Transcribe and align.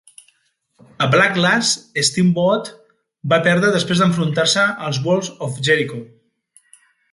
A 1.05 1.07
Backlash, 1.15 1.73
Steamboat 2.09 2.71
va 3.35 3.39
perdre 3.49 3.71
després 3.77 4.03
d'enfrontar-se 4.05 4.67
als 4.89 5.03
Walls 5.07 5.33
of 5.49 5.63
Jericho. 5.71 6.03